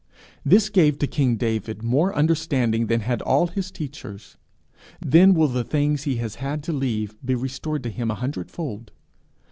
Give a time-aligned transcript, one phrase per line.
[0.43, 4.35] This gave to king David more understanding than had all his teachers.
[4.99, 8.49] Then will the things he has had to leave, be restored to him a hundred
[8.49, 8.91] fold.